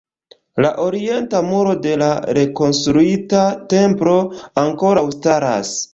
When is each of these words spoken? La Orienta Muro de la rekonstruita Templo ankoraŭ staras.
La 0.63 0.69
Orienta 0.83 1.41
Muro 1.49 1.75
de 1.83 1.93
la 2.03 2.09
rekonstruita 2.39 3.45
Templo 3.75 4.17
ankoraŭ 4.63 5.09
staras. 5.19 5.77